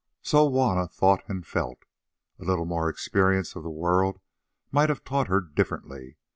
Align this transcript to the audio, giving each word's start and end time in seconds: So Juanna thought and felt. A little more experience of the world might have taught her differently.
So 0.23 0.49
Juanna 0.49 0.87
thought 0.87 1.21
and 1.29 1.45
felt. 1.45 1.85
A 2.39 2.43
little 2.43 2.65
more 2.65 2.89
experience 2.89 3.55
of 3.55 3.61
the 3.61 3.69
world 3.69 4.19
might 4.71 4.89
have 4.89 5.03
taught 5.03 5.27
her 5.27 5.39
differently. 5.41 6.17